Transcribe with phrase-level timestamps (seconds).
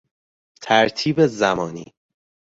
[0.61, 1.93] ترتیب زمانی